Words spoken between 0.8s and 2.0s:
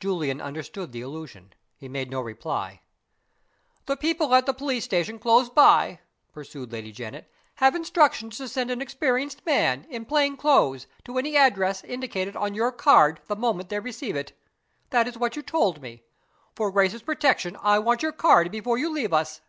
the allusion. He